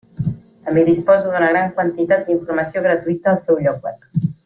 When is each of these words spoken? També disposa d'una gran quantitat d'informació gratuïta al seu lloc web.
També 0.69 0.85
disposa 0.87 1.27
d'una 1.27 1.51
gran 1.55 1.69
quantitat 1.77 2.25
d'informació 2.31 2.85
gratuïta 2.89 3.35
al 3.35 3.43
seu 3.47 3.65
lloc 3.67 3.91
web. 3.91 4.23